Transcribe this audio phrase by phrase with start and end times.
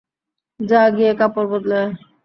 [0.59, 1.91] যা গিয়ে কাপড় বদলে আয়।